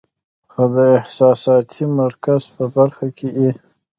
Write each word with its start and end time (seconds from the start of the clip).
خو 0.51 0.63
د 0.75 0.77
احساساتي 0.99 1.83
مرکز 2.01 2.41
پۀ 2.53 2.65
برخه 2.75 3.07
کې 3.17 3.29
ئې 3.39 3.51